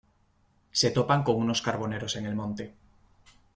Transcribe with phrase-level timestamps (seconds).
[0.79, 2.73] Se topan con unos carboneros en el monte.